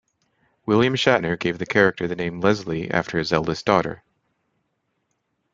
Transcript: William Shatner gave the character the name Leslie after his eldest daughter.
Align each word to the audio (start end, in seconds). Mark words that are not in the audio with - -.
William 0.65 0.95
Shatner 0.95 1.37
gave 1.37 1.59
the 1.59 1.65
character 1.67 2.07
the 2.07 2.15
name 2.15 2.41
Leslie 2.41 2.89
after 2.89 3.19
his 3.19 3.31
eldest 3.31 3.65
daughter. 3.67 4.01